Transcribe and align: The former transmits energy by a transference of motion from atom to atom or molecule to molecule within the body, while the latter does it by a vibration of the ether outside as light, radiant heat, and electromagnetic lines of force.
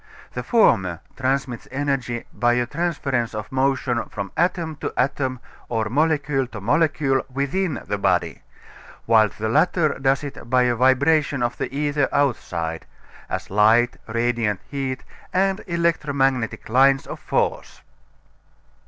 The 0.33 0.41
former 0.41 0.99
transmits 1.15 1.67
energy 1.71 2.25
by 2.33 2.53
a 2.53 2.65
transference 2.65 3.35
of 3.35 3.51
motion 3.51 4.03
from 4.09 4.31
atom 4.35 4.77
to 4.77 4.91
atom 4.97 5.39
or 5.69 5.89
molecule 5.89 6.47
to 6.47 6.59
molecule 6.59 7.21
within 7.31 7.83
the 7.85 7.99
body, 7.99 8.41
while 9.05 9.29
the 9.29 9.47
latter 9.47 9.99
does 9.99 10.23
it 10.23 10.49
by 10.49 10.63
a 10.63 10.73
vibration 10.75 11.43
of 11.43 11.55
the 11.59 11.71
ether 11.71 12.09
outside 12.11 12.87
as 13.29 13.51
light, 13.51 13.97
radiant 14.07 14.59
heat, 14.71 15.03
and 15.33 15.61
electromagnetic 15.67 16.67
lines 16.67 17.05
of 17.05 17.19
force. 17.19 17.83